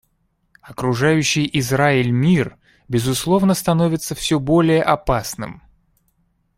Окружающий 0.63 1.47
Израиль 1.59 2.09
мир, 2.09 2.57
безусловно, 2.87 3.53
становится 3.53 4.15
все 4.15 4.39
более 4.39 4.81
опасным. 4.81 5.61